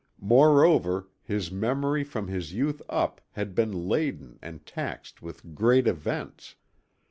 [0.19, 6.55] Moreover his memory from his youth up had been laden and taxed with great events.